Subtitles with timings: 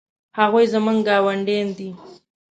[0.39, 1.89] هغوی زموږ ګاونډي دي